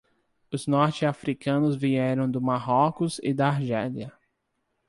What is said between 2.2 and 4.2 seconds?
do Marrocos e da Argélia.